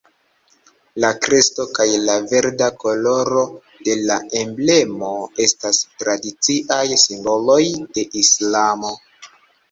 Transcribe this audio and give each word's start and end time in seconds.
La 1.03 1.09
kresto 1.23 1.63
kaj 1.79 1.85
la 2.05 2.13
verda 2.29 2.69
koloro 2.83 3.43
de 3.87 3.93
la 4.11 4.15
emblemo 4.39 5.11
estas 5.45 5.81
tradiciaj 6.03 6.79
simboloj 7.03 7.59
de 7.99 8.07
Islamo. 8.23 8.95